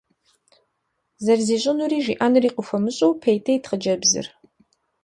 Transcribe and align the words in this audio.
Зэрызищӏынури 1.23 1.99
жиӏэнури 2.05 2.49
къыхуэмыщӏэу, 2.55 3.17
пӏейтейт 3.21 3.63
хъыджэбзыр. 3.69 4.27